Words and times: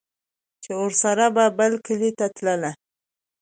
چې 0.63 0.71
ورسره 0.81 1.25
به 1.35 1.45
بل 1.57 1.73
کلي 1.85 2.11
ته 2.17 2.25
تلله 2.35 2.71